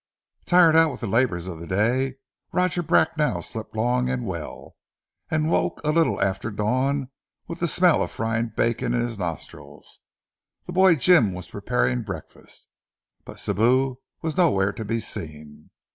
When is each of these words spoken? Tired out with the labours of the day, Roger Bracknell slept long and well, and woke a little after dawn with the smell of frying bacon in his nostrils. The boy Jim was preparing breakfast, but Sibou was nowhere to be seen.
Tired 0.47 0.75
out 0.75 0.89
with 0.89 1.01
the 1.01 1.05
labours 1.07 1.45
of 1.45 1.59
the 1.59 1.67
day, 1.67 2.15
Roger 2.51 2.81
Bracknell 2.81 3.43
slept 3.43 3.75
long 3.75 4.09
and 4.09 4.25
well, 4.25 4.75
and 5.29 5.47
woke 5.51 5.79
a 5.83 5.91
little 5.91 6.19
after 6.19 6.49
dawn 6.49 7.11
with 7.47 7.59
the 7.59 7.67
smell 7.67 8.01
of 8.01 8.09
frying 8.09 8.47
bacon 8.47 8.95
in 8.95 9.01
his 9.01 9.19
nostrils. 9.19 9.99
The 10.65 10.73
boy 10.73 10.95
Jim 10.95 11.33
was 11.35 11.49
preparing 11.49 12.01
breakfast, 12.01 12.67
but 13.25 13.37
Sibou 13.37 13.97
was 14.23 14.35
nowhere 14.35 14.73
to 14.73 14.83
be 14.83 14.99
seen. 14.99 15.69